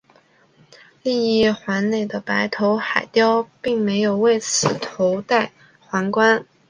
[1.03, 6.43] 另一个环内的白头海雕并没有为此头戴皇冠。